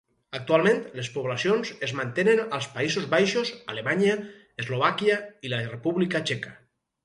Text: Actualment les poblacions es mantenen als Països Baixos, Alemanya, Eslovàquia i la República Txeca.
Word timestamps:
Actualment 0.37 0.79
les 0.99 1.09
poblacions 1.17 1.71
es 1.89 1.93
mantenen 1.99 2.41
als 2.59 2.69
Països 2.79 3.07
Baixos, 3.13 3.53
Alemanya, 3.75 4.19
Eslovàquia 4.65 5.23
i 5.51 5.57
la 5.57 5.65
República 5.71 6.27
Txeca. 6.29 6.61